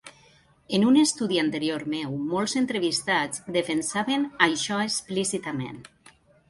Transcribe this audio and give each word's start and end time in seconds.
En 0.77 0.85
un 0.91 0.95
estudi 1.01 1.37
anterior 1.41 1.85
meu, 1.93 2.17
molts 2.31 2.57
entrevistats 2.63 3.45
defensaven 3.61 4.29
això 4.51 4.85
explícitament. 4.89 5.83